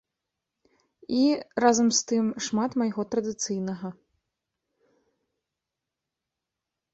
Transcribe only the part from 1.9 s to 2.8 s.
з тым, шмат